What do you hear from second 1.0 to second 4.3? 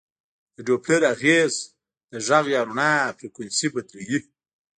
اغېز د غږ یا رڼا فریکونسي بدلوي.